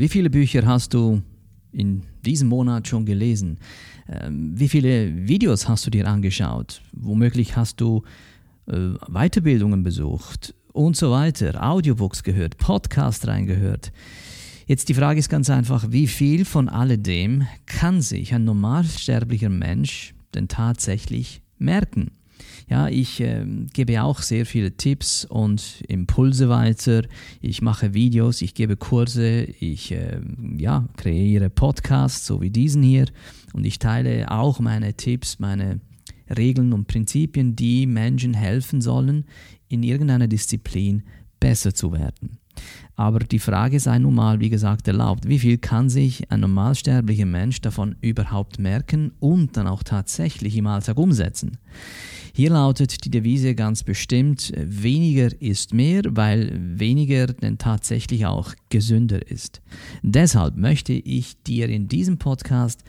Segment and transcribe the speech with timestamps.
[0.00, 1.20] Wie viele Bücher hast du
[1.72, 3.58] in diesem Monat schon gelesen?
[4.08, 6.80] Ähm, wie viele Videos hast du dir angeschaut?
[6.92, 8.02] Womöglich hast du
[8.66, 13.92] äh, Weiterbildungen besucht und so weiter, Audiobooks gehört, Podcast reingehört.
[14.66, 20.14] Jetzt die Frage ist ganz einfach, wie viel von alledem kann sich ein normalsterblicher Mensch
[20.34, 22.12] denn tatsächlich merken?
[22.68, 27.02] Ja, ich äh, gebe auch sehr viele Tipps und Impulse weiter.
[27.40, 30.20] Ich mache Videos, ich gebe Kurse, ich äh,
[30.56, 33.06] ja, kreiere Podcasts, so wie diesen hier.
[33.52, 35.80] Und ich teile auch meine Tipps, meine
[36.36, 39.24] Regeln und Prinzipien, die Menschen helfen sollen,
[39.68, 41.02] in irgendeiner Disziplin
[41.40, 42.38] besser zu werden.
[42.96, 45.26] Aber die Frage sei nun mal, wie gesagt, erlaubt.
[45.26, 50.66] Wie viel kann sich ein normalsterblicher Mensch davon überhaupt merken und dann auch tatsächlich im
[50.66, 51.58] Alltag umsetzen?
[52.32, 59.30] Hier lautet die Devise ganz bestimmt, weniger ist mehr, weil weniger denn tatsächlich auch gesünder
[59.30, 59.60] ist.
[60.02, 62.84] Deshalb möchte ich dir in diesem Podcast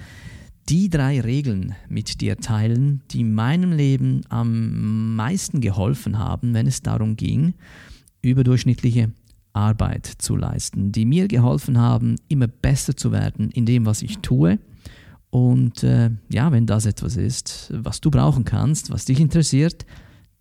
[0.69, 6.81] die drei Regeln mit dir teilen, die meinem Leben am meisten geholfen haben, wenn es
[6.81, 7.55] darum ging,
[8.21, 9.11] überdurchschnittliche
[9.53, 14.19] Arbeit zu leisten, die mir geholfen haben, immer besser zu werden in dem, was ich
[14.19, 14.59] tue.
[15.31, 19.85] Und äh, ja, wenn das etwas ist, was du brauchen kannst, was dich interessiert,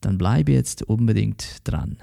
[0.01, 1.97] dann bleibe jetzt unbedingt dran.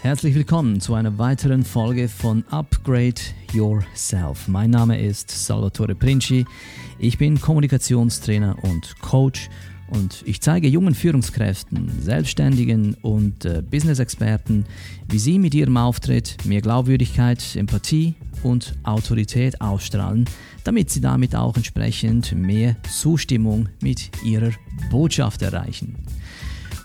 [0.00, 3.20] Herzlich willkommen zu einer weiteren Folge von Upgrade
[3.52, 4.46] Yourself.
[4.46, 6.44] Mein Name ist Salvatore Princi.
[7.00, 9.48] Ich bin Kommunikationstrainer und Coach
[9.92, 14.64] und ich zeige jungen Führungskräften, Selbstständigen und äh, Business-Experten,
[15.08, 20.24] wie sie mit ihrem Auftritt mehr Glaubwürdigkeit, Empathie und Autorität ausstrahlen,
[20.64, 24.52] damit sie damit auch entsprechend mehr Zustimmung mit ihrer
[24.90, 25.96] Botschaft erreichen.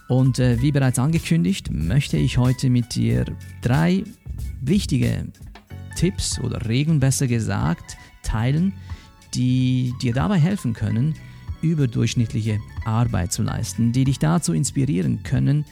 [0.10, 3.26] Und äh, wie bereits angekündigt, möchte ich heute mit dir
[3.62, 4.04] drei
[4.62, 5.28] wichtige
[5.96, 8.74] Tipps oder Regeln besser gesagt teilen,
[9.34, 11.16] die dir dabei helfen können,
[11.62, 15.66] überdurchschnittliche Arbeit zu leisten, die dich dazu inspirieren können,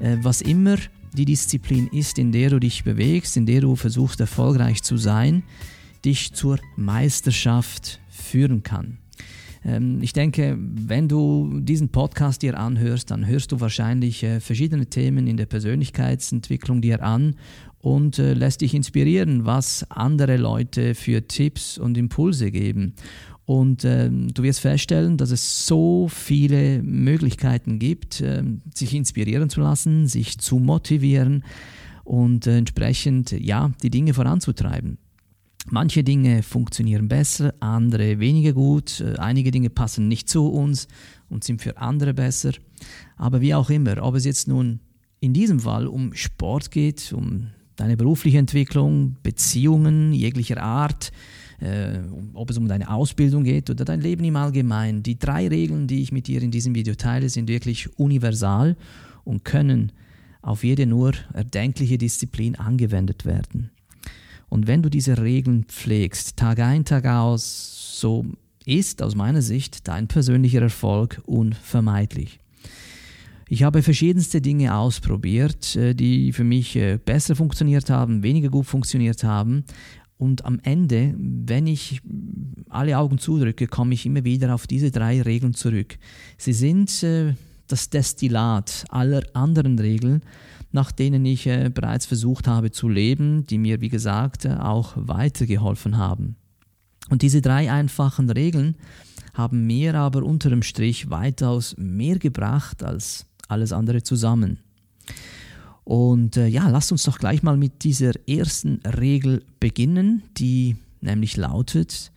[0.00, 0.76] äh, was immer
[1.12, 5.42] die Disziplin ist, in der du dich bewegst, in der du versuchst erfolgreich zu sein,
[6.04, 8.98] dich zur Meisterschaft führen kann.
[9.64, 14.86] Ähm, ich denke, wenn du diesen Podcast dir anhörst, dann hörst du wahrscheinlich äh, verschiedene
[14.86, 17.36] Themen in der Persönlichkeitsentwicklung dir an
[17.80, 22.94] und äh, lässt dich inspirieren, was andere Leute für Tipps und Impulse geben.
[23.48, 28.42] Und äh, du wirst feststellen, dass es so viele Möglichkeiten gibt, äh,
[28.74, 31.44] sich inspirieren zu lassen, sich zu motivieren
[32.04, 34.98] und äh, entsprechend ja, die Dinge voranzutreiben.
[35.70, 40.86] Manche Dinge funktionieren besser, andere weniger gut, äh, einige Dinge passen nicht zu uns
[41.30, 42.52] und sind für andere besser.
[43.16, 44.80] Aber wie auch immer, ob es jetzt nun
[45.20, 51.12] in diesem Fall um Sport geht, um deine berufliche Entwicklung, Beziehungen jeglicher Art,
[51.60, 51.98] äh,
[52.34, 55.02] ob es um deine Ausbildung geht oder dein Leben im Allgemeinen.
[55.02, 58.76] Die drei Regeln, die ich mit dir in diesem Video teile, sind wirklich universal
[59.24, 59.92] und können
[60.42, 63.70] auf jede nur erdenkliche Disziplin angewendet werden.
[64.48, 68.24] Und wenn du diese Regeln pflegst, Tag ein, Tag aus, so
[68.64, 72.38] ist aus meiner Sicht dein persönlicher Erfolg unvermeidlich.
[73.50, 78.66] Ich habe verschiedenste Dinge ausprobiert, äh, die für mich äh, besser funktioniert haben, weniger gut
[78.66, 79.64] funktioniert haben.
[80.18, 82.02] Und am Ende, wenn ich
[82.68, 85.96] alle Augen zudrücke, komme ich immer wieder auf diese drei Regeln zurück.
[86.36, 87.34] Sie sind äh,
[87.68, 90.22] das Destillat aller anderen Regeln,
[90.72, 94.94] nach denen ich äh, bereits versucht habe zu leben, die mir, wie gesagt, äh, auch
[94.96, 96.36] weitergeholfen haben.
[97.10, 98.76] Und diese drei einfachen Regeln
[99.34, 104.58] haben mir aber unter dem Strich weitaus mehr gebracht als alles andere zusammen.
[105.88, 111.38] Und äh, ja, lasst uns doch gleich mal mit dieser ersten Regel beginnen, die nämlich
[111.38, 112.12] lautet,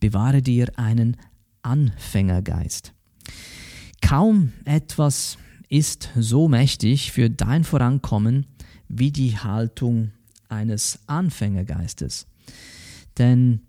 [0.00, 1.16] bewahre dir einen
[1.62, 2.92] Anfängergeist.
[4.00, 5.38] Kaum etwas
[5.68, 8.46] ist so mächtig für dein Vorankommen
[8.88, 10.10] wie die Haltung
[10.48, 12.26] eines Anfängergeistes.
[13.18, 13.60] Denn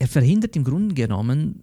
[0.00, 1.62] er verhindert im Grunde genommen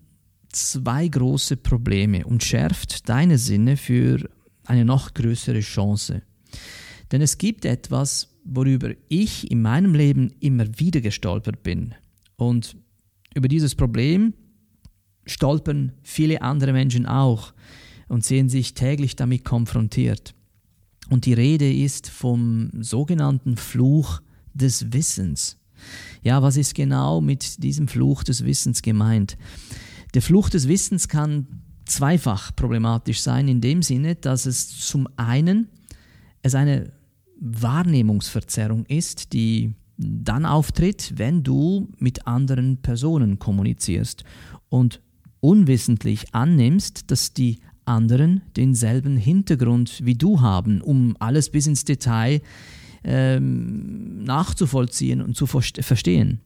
[0.54, 4.30] zwei große Probleme und schärft deine Sinne für
[4.64, 6.22] eine noch größere Chance.
[7.12, 11.96] Denn es gibt etwas, worüber ich in meinem Leben immer wieder gestolpert bin.
[12.36, 12.78] Und
[13.34, 14.34] über dieses Problem
[15.26, 17.54] stolpern viele andere Menschen auch
[18.08, 20.34] und sehen sich täglich damit konfrontiert.
[21.10, 24.22] Und die Rede ist vom sogenannten Fluch
[24.54, 25.58] des Wissens.
[26.24, 29.38] Ja, was ist genau mit diesem Fluch des Wissens gemeint?
[30.14, 31.48] Der Fluch des Wissens kann
[31.86, 35.70] zweifach problematisch sein, in dem Sinne, dass es zum einen
[36.48, 36.92] es eine
[37.40, 44.24] Wahrnehmungsverzerrung ist, die dann auftritt, wenn du mit anderen Personen kommunizierst
[44.70, 45.02] und
[45.40, 52.42] unwissentlich annimmst, dass die anderen denselben Hintergrund wie du haben, um alles bis ins Detail
[53.04, 56.42] ähm, nachzuvollziehen und zu verstehen.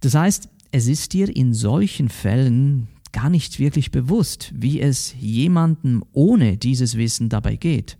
[0.00, 6.04] Das heißt, es ist dir in solchen Fällen gar nicht wirklich bewusst, wie es jemandem
[6.12, 7.96] ohne dieses Wissen dabei geht.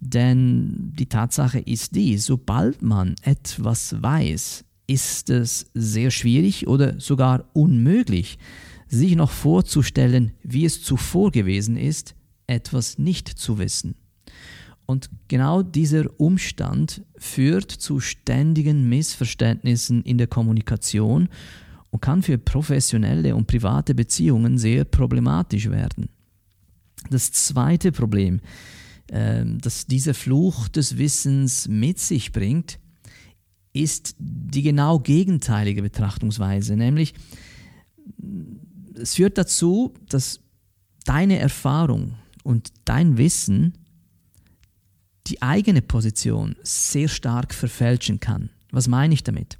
[0.00, 7.44] Denn die Tatsache ist die, sobald man etwas weiß, ist es sehr schwierig oder sogar
[7.52, 8.38] unmöglich,
[8.88, 12.16] sich noch vorzustellen, wie es zuvor gewesen ist,
[12.46, 13.94] etwas nicht zu wissen.
[14.86, 21.28] Und genau dieser Umstand führt zu ständigen Missverständnissen in der Kommunikation
[21.90, 26.08] und kann für professionelle und private Beziehungen sehr problematisch werden.
[27.08, 28.40] Das zweite Problem,
[29.10, 32.78] äh, das dieser Fluch des Wissens mit sich bringt,
[33.72, 37.14] ist die genau gegenteilige Betrachtungsweise, nämlich
[38.94, 40.40] es führt dazu, dass
[41.04, 43.74] deine Erfahrung und dein Wissen
[45.26, 48.50] die eigene Position sehr stark verfälschen kann.
[48.70, 49.58] Was meine ich damit?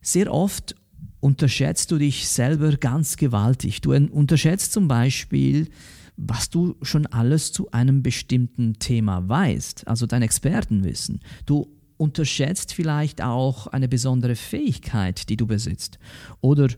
[0.00, 0.74] Sehr oft
[1.20, 3.80] unterschätzt du dich selber ganz gewaltig.
[3.80, 5.68] Du unterschätzt zum Beispiel,
[6.16, 11.20] was du schon alles zu einem bestimmten Thema weißt, also dein Expertenwissen.
[11.46, 15.98] Du unterschätzt vielleicht auch eine besondere Fähigkeit, die du besitzt.
[16.40, 16.68] Oder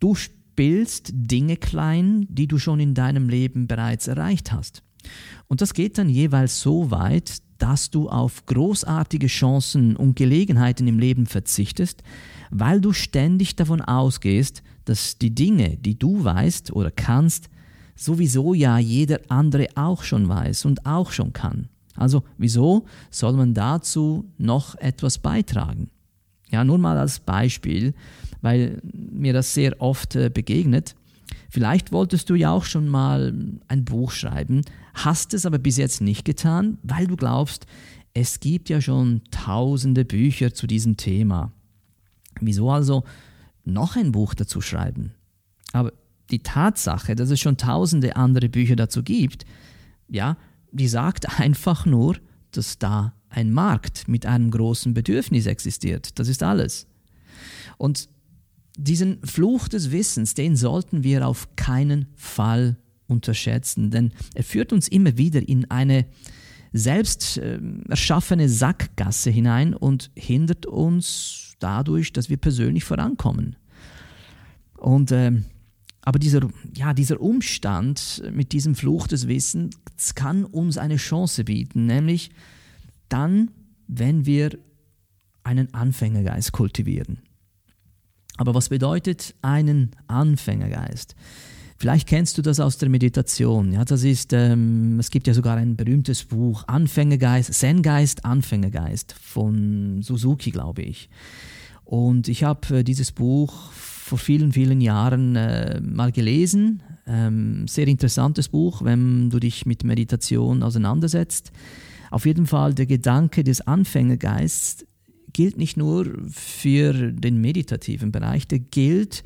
[0.00, 4.82] du spielst Dinge klein, die du schon in deinem Leben bereits erreicht hast.
[5.48, 10.98] Und das geht dann jeweils so weit, dass du auf großartige Chancen und Gelegenheiten im
[10.98, 12.02] Leben verzichtest,
[12.50, 17.48] weil du ständig davon ausgehst, dass die Dinge, die du weißt oder kannst,
[17.94, 21.68] sowieso ja jeder andere auch schon weiß und auch schon kann.
[21.96, 25.90] Also wieso soll man dazu noch etwas beitragen?
[26.50, 27.94] Ja, nur mal als Beispiel,
[28.42, 30.94] weil mir das sehr oft äh, begegnet.
[31.48, 33.32] Vielleicht wolltest du ja auch schon mal
[33.68, 34.62] ein Buch schreiben,
[34.92, 37.66] hast es aber bis jetzt nicht getan, weil du glaubst,
[38.12, 41.52] es gibt ja schon tausende Bücher zu diesem Thema.
[42.40, 43.04] Wieso also
[43.64, 45.14] noch ein Buch dazu schreiben?
[45.72, 45.92] Aber
[46.30, 49.44] die Tatsache, dass es schon tausende andere Bücher dazu gibt,
[50.08, 50.36] ja,
[50.72, 52.16] die sagt einfach nur,
[52.50, 56.18] dass da ein Markt mit einem großen Bedürfnis existiert.
[56.18, 56.86] Das ist alles.
[57.78, 58.08] Und
[58.76, 62.76] diesen Fluch des Wissens, den sollten wir auf keinen Fall
[63.06, 66.06] unterschätzen, denn er führt uns immer wieder in eine
[66.72, 73.56] selbst äh, erschaffene Sackgasse hinein und hindert uns dadurch, dass wir persönlich vorankommen.
[74.76, 75.32] Und äh,
[76.04, 79.74] aber dieser, ja, dieser Umstand mit diesem Fluch des Wissens
[80.14, 82.30] kann uns eine Chance bieten, nämlich
[83.08, 83.50] dann,
[83.88, 84.50] wenn wir
[85.44, 87.20] einen Anfängergeist kultivieren.
[88.36, 91.14] Aber was bedeutet einen Anfängergeist?
[91.76, 93.72] Vielleicht kennst du das aus der Meditation.
[93.72, 100.02] Ja, das ist, ähm, es gibt ja sogar ein berühmtes Buch, Anfängergeist, Zen-Geist, Anfängergeist von
[100.02, 101.08] Suzuki, glaube ich.
[101.84, 103.70] Und ich habe äh, dieses Buch
[104.04, 106.82] vor vielen, vielen Jahren äh, mal gelesen.
[107.06, 111.52] Ähm, sehr interessantes Buch, wenn du dich mit Meditation auseinandersetzt.
[112.10, 114.84] Auf jeden Fall der Gedanke des Anfängergeists
[115.32, 119.24] gilt nicht nur für den meditativen Bereich, der gilt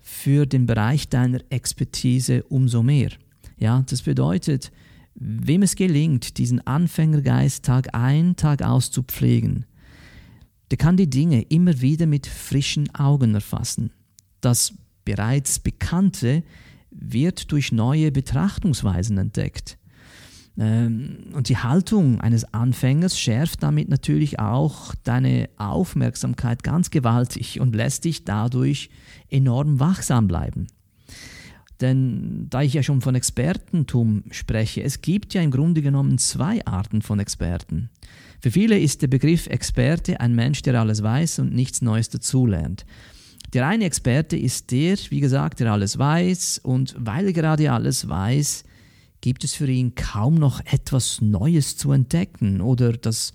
[0.00, 3.10] für den Bereich deiner Expertise umso mehr.
[3.58, 4.70] Ja, das bedeutet,
[5.16, 9.66] wem es gelingt, diesen Anfängergeist Tag ein, Tag aus zu pflegen,
[10.70, 13.90] der kann die Dinge immer wieder mit frischen Augen erfassen.
[14.42, 14.74] Das
[15.06, 16.42] bereits Bekannte
[16.90, 19.78] wird durch neue Betrachtungsweisen entdeckt.
[20.58, 27.74] Ähm, und die Haltung eines Anfängers schärft damit natürlich auch deine Aufmerksamkeit ganz gewaltig und
[27.74, 28.90] lässt dich dadurch
[29.30, 30.66] enorm wachsam bleiben.
[31.80, 36.64] Denn da ich ja schon von Expertentum spreche, es gibt ja im Grunde genommen zwei
[36.64, 37.90] Arten von Experten.
[38.40, 42.84] Für viele ist der Begriff Experte ein Mensch, der alles weiß und nichts Neues dazulernt.
[43.52, 48.08] Der eine Experte ist der, wie gesagt, der alles weiß und weil er gerade alles
[48.08, 48.64] weiß,
[49.20, 53.34] gibt es für ihn kaum noch etwas Neues zu entdecken oder das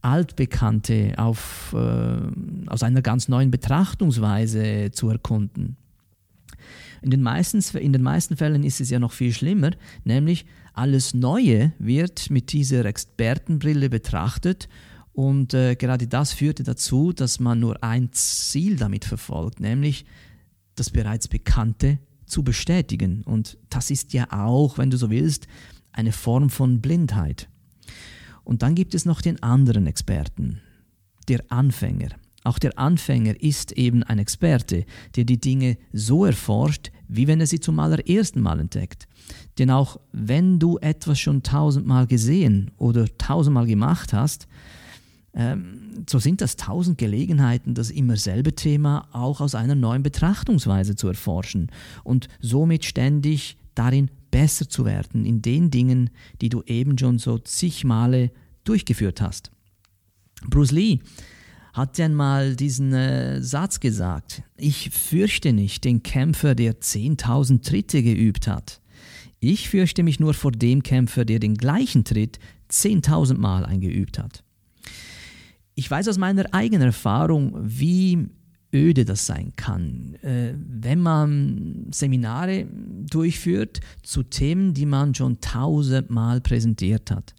[0.00, 5.76] Altbekannte auf, äh, aus einer ganz neuen Betrachtungsweise zu erkunden.
[7.02, 9.70] In den, meisten, in den meisten Fällen ist es ja noch viel schlimmer,
[10.04, 14.68] nämlich alles Neue wird mit dieser Expertenbrille betrachtet
[15.18, 20.04] und äh, gerade das führte dazu, dass man nur ein Ziel damit verfolgt, nämlich
[20.76, 23.22] das bereits Bekannte zu bestätigen.
[23.24, 25.48] Und das ist ja auch, wenn du so willst,
[25.90, 27.48] eine Form von Blindheit.
[28.44, 30.60] Und dann gibt es noch den anderen Experten,
[31.26, 32.10] der Anfänger.
[32.44, 37.48] Auch der Anfänger ist eben ein Experte, der die Dinge so erforscht, wie wenn er
[37.48, 39.08] sie zum allerersten Mal entdeckt.
[39.58, 44.46] Denn auch wenn du etwas schon tausendmal gesehen oder tausendmal gemacht hast,
[45.34, 50.96] ähm, so sind das tausend Gelegenheiten, das immer selbe Thema auch aus einer neuen Betrachtungsweise
[50.96, 51.70] zu erforschen
[52.04, 57.38] und somit ständig darin besser zu werden in den Dingen, die du eben schon so
[57.38, 58.30] zig Male
[58.64, 59.50] durchgeführt hast.
[60.46, 60.98] Bruce Lee
[61.72, 68.48] hat einmal diesen äh, Satz gesagt, ich fürchte nicht den Kämpfer, der 10.000 Tritte geübt
[68.48, 68.80] hat.
[69.40, 74.42] Ich fürchte mich nur vor dem Kämpfer, der den gleichen Tritt 10.000 Mal eingeübt hat.
[75.78, 78.26] Ich weiß aus meiner eigenen Erfahrung, wie
[78.74, 82.66] öde das sein kann, äh, wenn man Seminare
[83.08, 87.32] durchführt zu Themen, die man schon tausendmal präsentiert hat.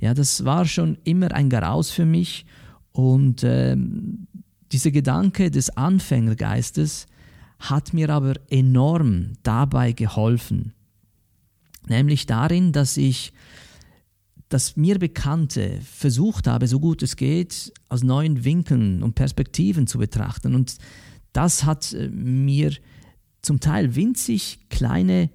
[0.00, 2.44] Ja, das war schon immer ein Garaus für mich
[2.92, 3.74] und äh,
[4.70, 7.06] dieser Gedanke des Anfängergeistes
[7.58, 10.74] hat mir aber enorm dabei geholfen,
[11.88, 13.32] nämlich darin, dass ich
[14.48, 19.98] das mir Bekannte versucht habe, so gut es geht, aus neuen Winkeln und Perspektiven zu
[19.98, 20.54] betrachten.
[20.54, 20.76] Und
[21.32, 22.72] das hat äh, mir
[23.42, 25.30] zum Teil winzig kleine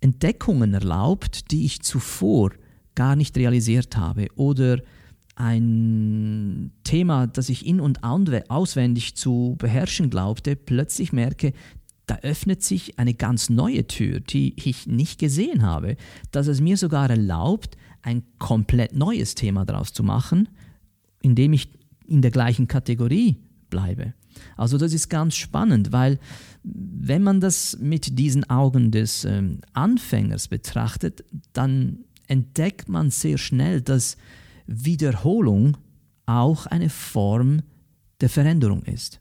[0.00, 2.52] Entdeckungen erlaubt, die ich zuvor
[2.94, 4.28] gar nicht realisiert habe.
[4.36, 4.80] Oder
[5.36, 11.52] ein Thema, das ich in und auswendig zu beherrschen glaubte, plötzlich merke,
[12.06, 15.96] da öffnet sich eine ganz neue Tür, die ich nicht gesehen habe,
[16.30, 20.48] dass es mir sogar erlaubt, ein komplett neues Thema daraus zu machen,
[21.22, 21.70] indem ich
[22.06, 23.38] in der gleichen Kategorie
[23.70, 24.12] bleibe.
[24.56, 26.18] Also das ist ganz spannend, weil
[26.62, 33.80] wenn man das mit diesen Augen des ähm, Anfängers betrachtet, dann entdeckt man sehr schnell,
[33.80, 34.16] dass
[34.66, 35.76] Wiederholung
[36.26, 37.62] auch eine Form
[38.20, 39.20] der Veränderung ist,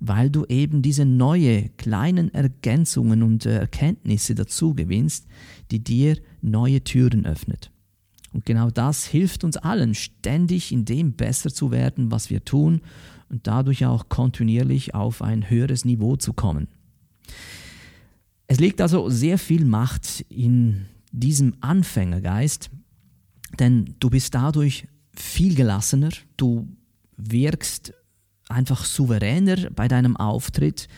[0.00, 5.26] weil du eben diese neue kleinen Ergänzungen und Erkenntnisse dazu gewinnst,
[5.70, 7.70] die dir neue Türen öffnet.
[8.36, 12.82] Und genau das hilft uns allen, ständig in dem besser zu werden, was wir tun
[13.30, 16.68] und dadurch auch kontinuierlich auf ein höheres Niveau zu kommen.
[18.46, 22.68] Es liegt also sehr viel Macht in diesem Anfängergeist,
[23.58, 26.68] denn du bist dadurch viel gelassener, du
[27.16, 27.94] wirkst
[28.50, 30.88] einfach souveräner bei deinem Auftritt,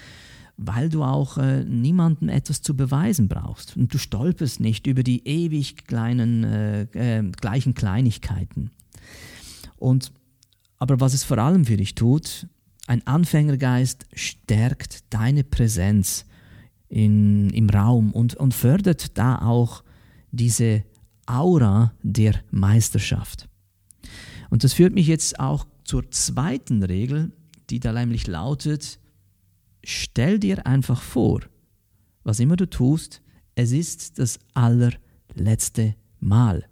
[0.58, 3.76] weil du auch äh, niemandem etwas zu beweisen brauchst.
[3.76, 6.82] Und du stolperst nicht über die ewig kleinen, äh,
[7.18, 8.72] äh, gleichen Kleinigkeiten.
[9.76, 10.12] Und,
[10.76, 12.48] aber was es vor allem für dich tut,
[12.88, 16.24] ein Anfängergeist stärkt deine Präsenz
[16.88, 19.84] in, im Raum und, und fördert da auch
[20.32, 20.82] diese
[21.26, 23.48] Aura der Meisterschaft.
[24.50, 27.30] Und das führt mich jetzt auch zur zweiten Regel,
[27.70, 28.98] die da nämlich lautet,
[29.84, 31.40] stell dir einfach vor,
[32.24, 33.22] was immer du tust,
[33.54, 36.64] es ist das allerletzte Mal.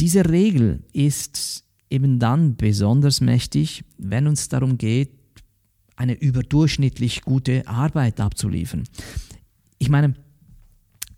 [0.00, 5.10] Diese Regel ist eben dann besonders mächtig, wenn uns darum geht,
[5.96, 8.84] eine überdurchschnittlich gute Arbeit abzuliefern.
[9.78, 10.14] Ich meine,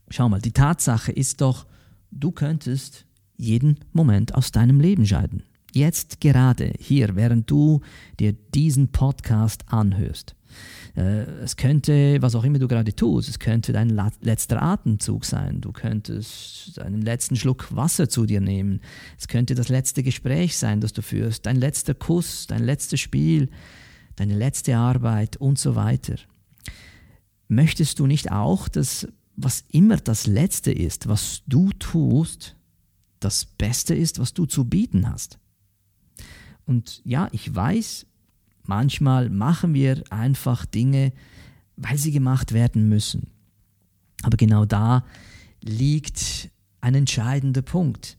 [0.08, 1.66] schau mal, die Tatsache ist doch,
[2.10, 3.04] du könntest
[3.36, 5.42] jeden Moment aus deinem Leben scheiden.
[5.72, 7.80] Jetzt gerade hier, während du
[8.18, 10.34] dir diesen Podcast anhörst.
[10.96, 13.90] Äh, es könnte, was auch immer du gerade tust, es könnte dein
[14.20, 15.60] letzter Atemzug sein.
[15.60, 18.80] Du könntest einen letzten Schluck Wasser zu dir nehmen.
[19.18, 23.50] Es könnte das letzte Gespräch sein, das du führst, dein letzter Kuss, dein letztes Spiel,
[24.16, 26.16] deine letzte Arbeit und so weiter.
[27.48, 32.56] Möchtest du nicht auch, dass was immer das Letzte ist, was du tust,
[33.20, 35.38] das Beste ist, was du zu bieten hast?
[36.66, 38.06] Und ja, ich weiß,
[38.68, 41.14] Manchmal machen wir einfach Dinge,
[41.78, 43.28] weil sie gemacht werden müssen.
[44.22, 45.06] Aber genau da
[45.62, 46.50] liegt
[46.82, 48.18] ein entscheidender Punkt.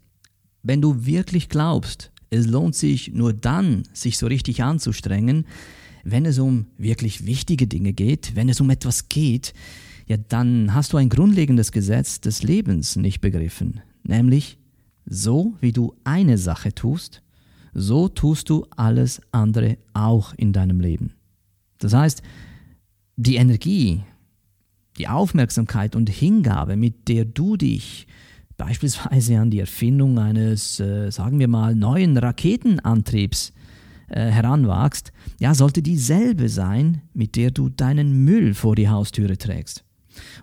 [0.63, 5.45] Wenn du wirklich glaubst, es lohnt sich nur dann, sich so richtig anzustrengen,
[6.03, 9.53] wenn es um wirklich wichtige Dinge geht, wenn es um etwas geht,
[10.07, 14.57] ja, dann hast du ein grundlegendes Gesetz des Lebens nicht begriffen, nämlich
[15.05, 17.21] so wie du eine Sache tust,
[17.73, 21.13] so tust du alles andere auch in deinem Leben.
[21.77, 22.21] Das heißt,
[23.15, 24.01] die Energie,
[24.97, 28.07] die Aufmerksamkeit und Hingabe, mit der du dich
[28.57, 33.53] beispielsweise an die Erfindung eines, äh, sagen wir mal, neuen Raketenantriebs
[34.09, 39.85] äh, heranwachst, ja, sollte dieselbe sein, mit der du deinen Müll vor die Haustüre trägst.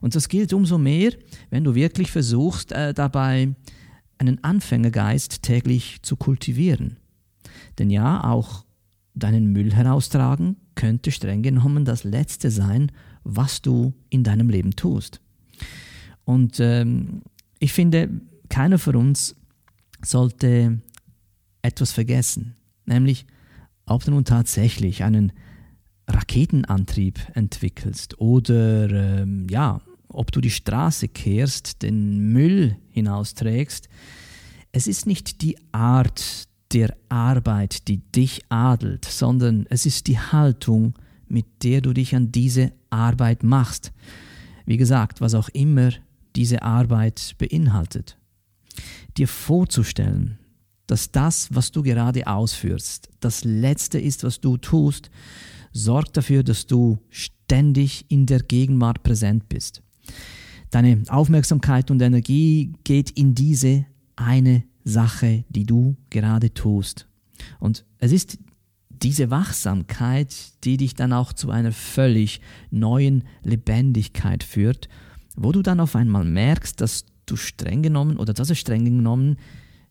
[0.00, 1.12] Und das gilt umso mehr,
[1.50, 3.54] wenn du wirklich versuchst, äh, dabei
[4.18, 6.96] einen Anfängergeist täglich zu kultivieren.
[7.78, 8.64] Denn ja, auch
[9.14, 12.92] deinen Müll heraustragen könnte streng genommen das Letzte sein,
[13.24, 15.20] was du in deinem Leben tust.
[16.24, 17.22] Und ähm,
[17.58, 18.10] ich finde,
[18.48, 19.34] keiner von uns
[20.04, 20.80] sollte
[21.62, 23.26] etwas vergessen, nämlich
[23.86, 25.32] ob du nun tatsächlich einen
[26.08, 33.88] Raketenantrieb entwickelst oder ähm, ja, ob du die Straße kehrst, den Müll hinausträgst.
[34.72, 40.94] Es ist nicht die Art der Arbeit, die dich adelt, sondern es ist die Haltung,
[41.28, 43.92] mit der du dich an diese Arbeit machst.
[44.64, 45.90] Wie gesagt, was auch immer
[46.34, 48.18] diese Arbeit beinhaltet.
[49.16, 50.38] Dir vorzustellen,
[50.86, 55.10] dass das, was du gerade ausführst, das Letzte ist, was du tust,
[55.72, 59.82] sorgt dafür, dass du ständig in der Gegenwart präsent bist.
[60.70, 67.08] Deine Aufmerksamkeit und Energie geht in diese eine Sache, die du gerade tust.
[67.58, 68.38] Und es ist
[68.88, 72.40] diese Wachsamkeit, die dich dann auch zu einer völlig
[72.70, 74.88] neuen Lebendigkeit führt,
[75.34, 79.36] wo du dann auf einmal merkst, dass du streng genommen oder dass es streng genommen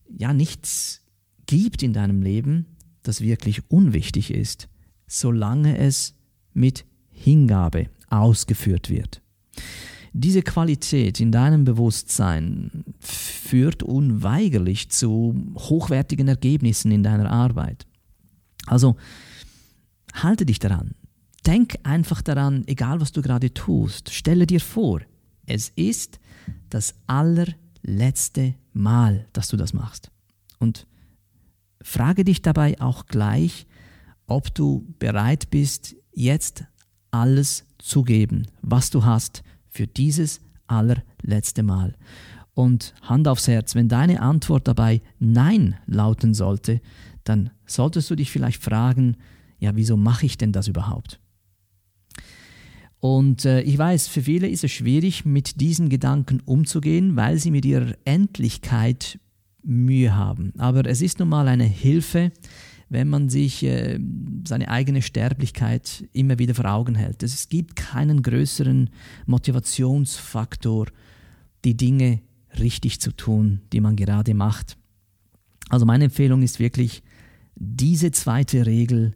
[0.08, 1.02] ja nichts
[1.46, 2.66] gibt in deinem Leben,
[3.04, 4.70] das wirklich unwichtig ist,
[5.08, 6.16] solange es
[6.54, 9.22] mit Hingabe ausgeführt wird.
[10.18, 17.86] Diese Qualität in deinem Bewusstsein führt unweigerlich zu hochwertigen Ergebnissen in deiner Arbeit.
[18.66, 18.96] Also
[20.14, 20.96] halte dich daran.
[21.46, 24.10] Denk einfach daran, egal was du gerade tust.
[24.10, 25.02] Stelle dir vor,
[25.48, 26.22] es ist
[26.70, 30.12] das allerletzte Mal, dass du das machst.
[30.60, 30.88] Und
[31.82, 33.68] frage dich dabei auch gleich,
[34.28, 36.64] ob du bereit bist, jetzt
[37.12, 39.44] alles zu geben, was du hast,
[39.76, 41.96] für dieses allerletzte Mal.
[42.54, 46.80] Und Hand aufs Herz, wenn deine Antwort dabei Nein lauten sollte,
[47.26, 49.18] dann solltest du dich vielleicht fragen,
[49.60, 51.20] ja, wieso mache ich denn das überhaupt?
[53.02, 57.52] Und äh, ich weiß, für viele ist es schwierig, mit diesen Gedanken umzugehen, weil sie
[57.52, 59.20] mit ihrer Endlichkeit
[59.62, 60.54] Mühe haben.
[60.58, 62.32] Aber es ist nun mal eine Hilfe,
[62.90, 64.00] wenn man sich äh,
[64.48, 67.24] seine eigene Sterblichkeit immer wieder vor Augen hält.
[67.24, 68.90] Es gibt keinen größeren
[69.26, 70.88] Motivationsfaktor,
[71.64, 72.22] die Dinge
[72.60, 74.78] richtig zu tun, die man gerade macht.
[75.70, 77.04] Also meine Empfehlung ist wirklich,
[77.56, 79.16] diese zweite Regel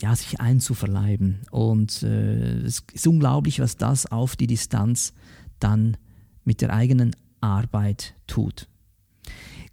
[0.00, 1.42] ja, sich einzuverleiben.
[1.50, 5.12] Und äh, es ist unglaublich, was das auf die Distanz
[5.60, 5.96] dann
[6.44, 8.68] mit der eigenen Arbeit tut.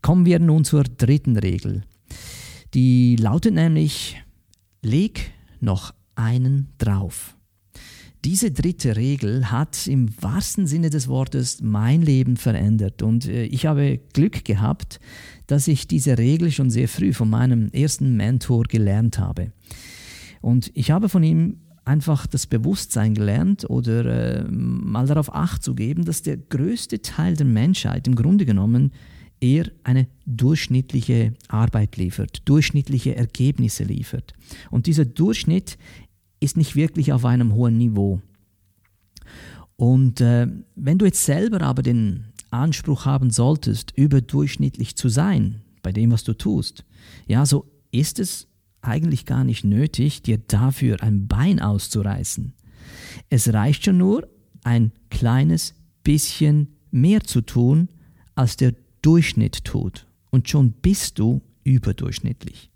[0.02, 1.84] Kommen wir nun zur dritten Regel.
[2.74, 4.22] Die lautet nämlich,
[4.82, 7.36] leg noch einen drauf.
[8.24, 13.66] Diese dritte Regel hat im wahrsten Sinne des Wortes mein Leben verändert und äh, ich
[13.66, 15.00] habe Glück gehabt,
[15.48, 19.52] dass ich diese Regel schon sehr früh von meinem ersten Mentor gelernt habe.
[20.40, 25.74] Und ich habe von ihm einfach das Bewusstsein gelernt oder äh, mal darauf acht zu
[25.74, 28.92] geben, dass der größte Teil der Menschheit im Grunde genommen
[29.42, 34.34] eher eine durchschnittliche Arbeit liefert, durchschnittliche Ergebnisse liefert.
[34.70, 35.78] Und dieser Durchschnitt
[36.40, 38.22] ist nicht wirklich auf einem hohen Niveau.
[39.76, 45.92] Und äh, wenn du jetzt selber aber den Anspruch haben solltest, überdurchschnittlich zu sein bei
[45.92, 46.86] dem, was du tust,
[47.28, 48.48] ja, so ist es
[48.82, 52.54] eigentlich gar nicht nötig, dir dafür ein Bein auszureißen.
[53.30, 54.28] Es reicht schon nur,
[54.64, 55.74] ein kleines
[56.04, 57.90] bisschen mehr zu tun,
[58.36, 60.08] als der Durchschnitt tut.
[60.30, 62.70] Und schon bist du überdurchschnittlich.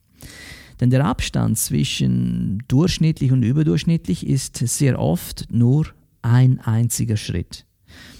[0.80, 5.88] Denn der Abstand zwischen durchschnittlich und überdurchschnittlich ist sehr oft nur
[6.22, 7.66] ein einziger Schritt.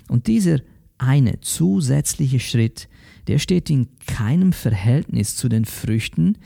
[0.08, 0.60] Und dieser
[0.98, 2.88] eine zusätzliche Schritt,
[3.28, 6.38] der steht in keinem Verhältnis zu den Früchten,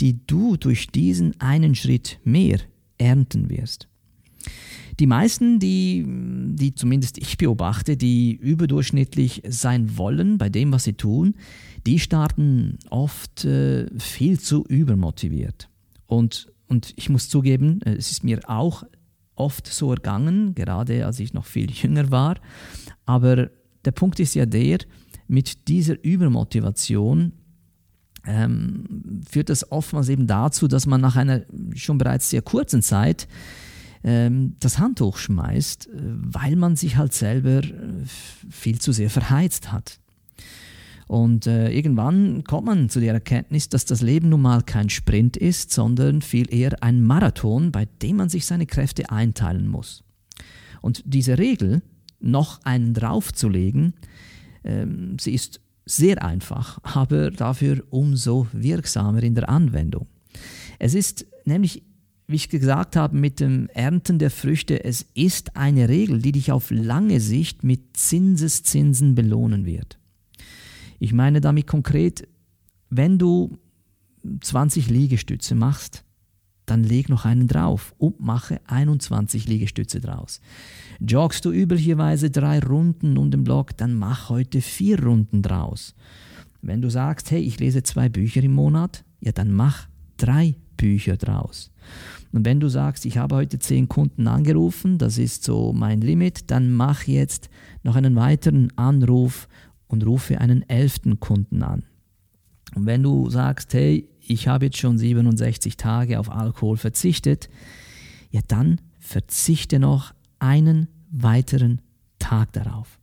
[0.00, 2.60] die du durch diesen einen Schritt mehr
[2.96, 3.88] ernten wirst.
[5.00, 10.92] Die meisten, die, die zumindest ich beobachte, die überdurchschnittlich sein wollen bei dem, was sie
[10.92, 11.34] tun,
[11.86, 15.68] die starten oft äh, viel zu übermotiviert.
[16.06, 18.84] Und, und ich muss zugeben, äh, es ist mir auch
[19.34, 22.36] oft so ergangen, gerade als ich noch viel jünger war.
[23.06, 23.50] Aber
[23.84, 24.78] der Punkt ist ja der,
[25.26, 27.32] mit dieser Übermotivation
[28.24, 31.42] ähm, führt das oftmals eben dazu, dass man nach einer
[31.74, 33.26] schon bereits sehr kurzen Zeit
[34.04, 37.70] ähm, das Handtuch schmeißt, äh, weil man sich halt selber äh,
[38.50, 39.98] viel zu sehr verheizt hat.
[41.06, 45.36] Und äh, irgendwann kommt man zu der Erkenntnis, dass das Leben nun mal kein Sprint
[45.36, 50.04] ist, sondern viel eher ein Marathon, bei dem man sich seine Kräfte einteilen muss.
[50.80, 51.82] Und diese Regel,
[52.18, 53.94] noch einen draufzulegen,
[54.64, 60.06] ähm, sie ist sehr einfach, aber dafür umso wirksamer in der Anwendung.
[60.78, 61.82] Es ist nämlich,
[62.32, 66.50] wie ich gesagt habe, mit dem Ernten der Früchte, es ist eine Regel, die dich
[66.50, 69.98] auf lange Sicht mit Zinseszinsen belohnen wird.
[70.98, 72.26] Ich meine damit konkret,
[72.88, 73.58] wenn du
[74.40, 76.04] 20 Liegestütze machst,
[76.66, 80.40] dann leg noch einen drauf und mache 21 Liegestütze draus.
[81.00, 85.94] Joggst du üblicherweise drei Runden um den Block, dann mach heute vier Runden draus.
[86.62, 91.16] Wenn du sagst, hey, ich lese zwei Bücher im Monat, ja, dann mach drei Bücher
[91.16, 91.70] draus.
[92.32, 96.50] Und wenn du sagst, ich habe heute zehn Kunden angerufen, das ist so mein Limit,
[96.50, 97.50] dann mach jetzt
[97.84, 99.46] noch einen weiteren Anruf
[99.86, 101.84] und rufe einen elften Kunden an.
[102.74, 107.48] Und wenn du sagst, hey, ich habe jetzt schon 67 Tage auf Alkohol verzichtet,
[108.32, 111.80] ja dann verzichte noch einen weiteren
[112.18, 112.98] Tag darauf.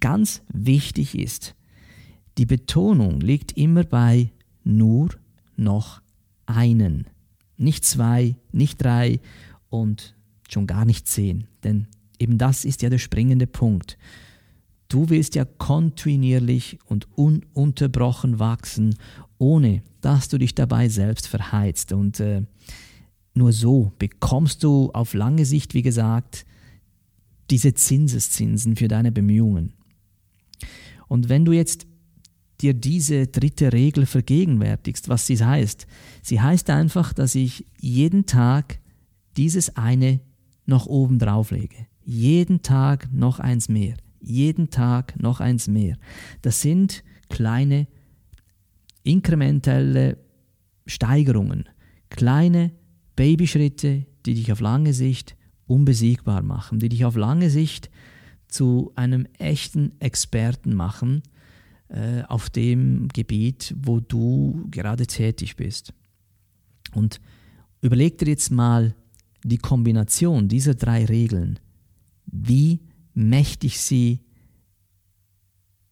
[0.00, 1.54] Ganz wichtig ist,
[2.38, 4.30] die Betonung liegt immer bei
[4.64, 5.10] nur
[5.56, 5.99] noch
[6.56, 7.06] einen.
[7.56, 9.20] Nicht zwei, nicht drei
[9.68, 10.14] und
[10.48, 11.46] schon gar nicht zehn.
[11.64, 11.86] Denn
[12.18, 13.98] eben das ist ja der springende Punkt.
[14.88, 18.96] Du willst ja kontinuierlich und ununterbrochen wachsen,
[19.38, 21.92] ohne dass du dich dabei selbst verheizt.
[21.92, 22.42] Und äh,
[23.34, 26.44] nur so bekommst du auf lange Sicht, wie gesagt,
[27.50, 29.74] diese Zinseszinsen für deine Bemühungen.
[31.08, 31.86] Und wenn du jetzt
[32.60, 35.86] dir diese dritte Regel vergegenwärtigst, was sie heißt,
[36.22, 38.78] sie heißt einfach, dass ich jeden Tag
[39.36, 40.20] dieses eine
[40.66, 41.86] noch oben drauf lege.
[42.04, 43.96] Jeden Tag noch eins mehr.
[44.20, 45.96] Jeden Tag noch eins mehr.
[46.42, 47.86] Das sind kleine
[49.02, 50.18] inkrementelle
[50.86, 51.68] Steigerungen,
[52.10, 52.72] kleine
[53.16, 57.90] Babyschritte, die dich auf lange Sicht unbesiegbar machen, die dich auf lange Sicht
[58.48, 61.22] zu einem echten Experten machen
[61.90, 65.92] äh, auf dem Gebiet, wo du gerade tätig bist.
[66.94, 67.20] Und
[67.80, 68.94] überleg dir jetzt mal
[69.44, 71.58] die Kombination dieser drei Regeln,
[72.26, 72.80] wie
[73.14, 74.20] mächtig sie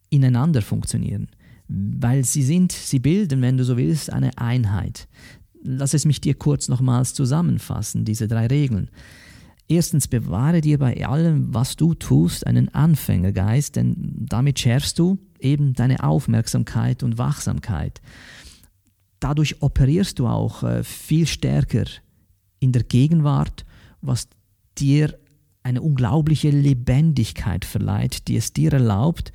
[0.09, 1.27] ineinander funktionieren,
[1.67, 5.07] weil sie sind, sie bilden, wenn du so willst, eine Einheit.
[5.61, 8.89] Lass es mich dir kurz nochmals zusammenfassen, diese drei Regeln.
[9.71, 13.95] Erstens, bewahre dir bei allem, was du tust, einen Anfängergeist, denn
[14.27, 18.01] damit schärfst du eben deine Aufmerksamkeit und Wachsamkeit.
[19.19, 21.85] Dadurch operierst du auch äh, viel stärker
[22.59, 23.63] in der Gegenwart,
[24.01, 24.27] was
[24.79, 25.13] dir
[25.61, 29.31] eine unglaubliche Lebendigkeit verleiht, die es dir erlaubt,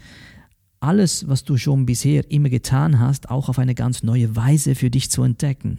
[0.80, 4.90] alles, was du schon bisher immer getan hast, auch auf eine ganz neue Weise für
[4.90, 5.78] dich zu entdecken.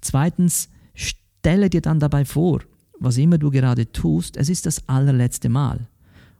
[0.00, 2.60] Zweitens, stelle dir dann dabei vor,
[3.02, 5.88] was immer du gerade tust, es ist das allerletzte Mal.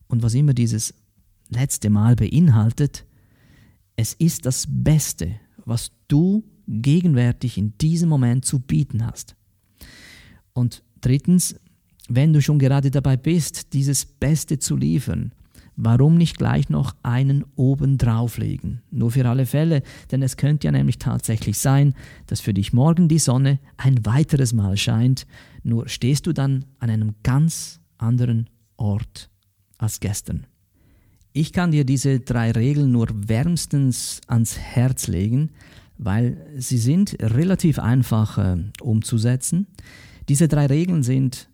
[0.06, 0.94] Und was immer dieses
[1.48, 3.04] letzte Mal beinhaltet,
[3.96, 9.34] es ist das Beste, was du gegenwärtig in diesem Moment zu bieten hast.
[10.52, 11.56] Und drittens,
[12.08, 15.32] wenn du schon gerade dabei bist, dieses Beste zu liefern,
[15.76, 18.82] warum nicht gleich noch einen oben drauflegen?
[18.90, 21.94] Nur für alle Fälle, denn es könnte ja nämlich tatsächlich sein,
[22.26, 25.26] dass für dich morgen die Sonne ein weiteres Mal scheint,
[25.62, 29.30] nur stehst du dann an einem ganz anderen Ort
[29.78, 30.46] als gestern.
[31.32, 35.50] Ich kann dir diese drei Regeln nur wärmstens ans Herz legen,
[35.96, 39.66] weil sie sind relativ einfach äh, umzusetzen.
[40.28, 41.48] Diese drei Regeln sind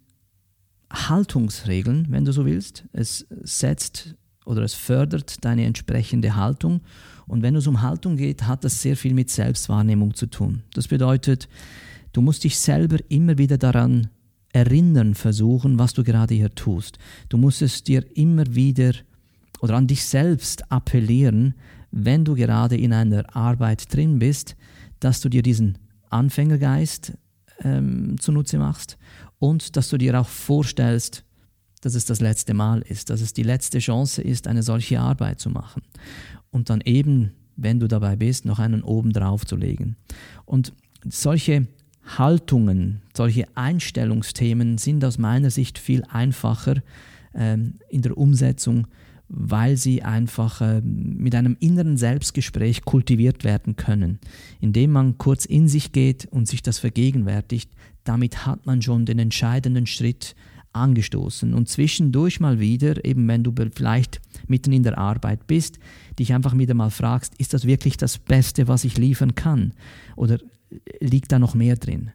[0.91, 2.85] Haltungsregeln, wenn du so willst.
[2.93, 6.81] Es setzt oder es fördert deine entsprechende Haltung.
[7.27, 10.63] Und wenn es um Haltung geht, hat das sehr viel mit Selbstwahrnehmung zu tun.
[10.73, 11.49] Das bedeutet,
[12.13, 14.09] du musst dich selber immer wieder daran
[14.53, 16.99] erinnern versuchen, was du gerade hier tust.
[17.29, 18.93] Du musst es dir immer wieder
[19.61, 21.55] oder an dich selbst appellieren,
[21.91, 24.57] wenn du gerade in einer Arbeit drin bist,
[25.01, 25.79] dass du dir diesen
[26.11, 27.13] Anfängergeist
[27.63, 28.99] ähm, zunutze machst
[29.39, 31.25] und dass du dir auch vorstellst,
[31.81, 35.41] dass es das letzte Mal ist, dass es die letzte Chance ist, eine solche Arbeit
[35.41, 35.83] zu machen.
[36.51, 39.97] Und dann eben, wenn du dabei bist, noch einen oben drauf zu legen.
[40.45, 40.73] Und
[41.09, 41.69] solche
[42.17, 46.83] Haltungen, solche Einstellungsthemen sind aus meiner Sicht viel einfacher
[47.35, 48.87] ähm, in der Umsetzung,
[49.29, 54.19] weil sie einfach äh, mit einem inneren Selbstgespräch kultiviert werden können.
[54.61, 57.71] Indem man kurz in sich geht und sich das vergegenwärtigt,
[58.05, 60.35] damit hat man schon den entscheidenden Schritt
[60.73, 65.79] angestoßen und zwischendurch mal wieder, eben wenn du vielleicht mitten in der Arbeit bist,
[66.19, 69.73] dich einfach wieder mal fragst, ist das wirklich das Beste, was ich liefern kann?
[70.17, 70.39] Oder
[71.01, 72.11] liegt da noch mehr drin?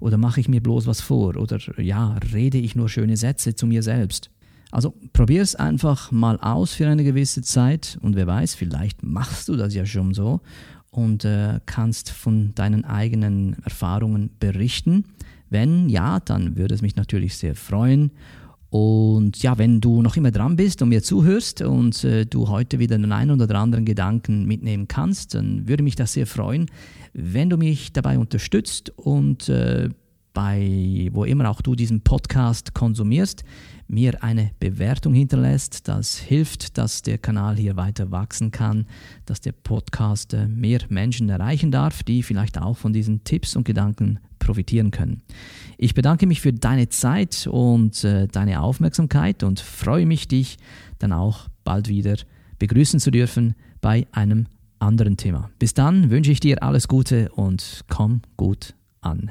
[0.00, 1.36] Oder mache ich mir bloß was vor?
[1.36, 4.30] Oder ja, rede ich nur schöne Sätze zu mir selbst?
[4.72, 9.48] Also probier es einfach mal aus für eine gewisse Zeit und wer weiß, vielleicht machst
[9.48, 10.40] du das ja schon so
[10.90, 15.04] und äh, kannst von deinen eigenen Erfahrungen berichten.
[15.50, 18.12] Wenn ja, dann würde es mich natürlich sehr freuen.
[18.72, 22.78] Und ja, wenn du noch immer dran bist und mir zuhörst und äh, du heute
[22.78, 26.70] wieder den einen oder anderen Gedanken mitnehmen kannst, dann würde mich das sehr freuen,
[27.12, 29.90] wenn du mich dabei unterstützt und äh,
[30.32, 33.44] bei wo immer auch du diesen Podcast konsumierst,
[33.88, 35.86] mir eine Bewertung hinterlässt.
[35.86, 38.86] Das hilft, dass der Kanal hier weiter wachsen kann,
[39.26, 43.64] dass der Podcast äh, mehr Menschen erreichen darf, die vielleicht auch von diesen Tipps und
[43.64, 45.22] Gedanken profitieren können.
[45.78, 50.58] Ich bedanke mich für deine Zeit und äh, deine Aufmerksamkeit und freue mich, dich
[50.98, 52.16] dann auch bald wieder
[52.58, 54.46] begrüßen zu dürfen bei einem
[54.78, 55.50] anderen Thema.
[55.58, 59.30] Bis dann wünsche ich dir alles Gute und komm gut an.